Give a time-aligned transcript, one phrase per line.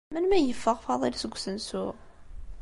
[0.13, 1.85] Melmi ay yeffeɣ Faḍil seg usensu?